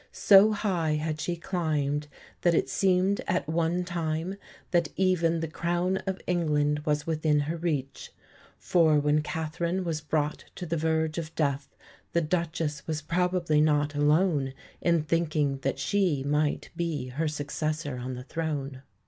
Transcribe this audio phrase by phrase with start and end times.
[0.11, 2.07] So high had she climbed
[2.41, 4.35] that it seemed at one time
[4.71, 8.11] that even the Crown of England was within her reach;
[8.57, 11.75] for when Catherine was brought to the verge of death
[12.13, 18.15] the Duchess was probably not alone in thinking that she might be her successor on
[18.15, 18.81] the throne.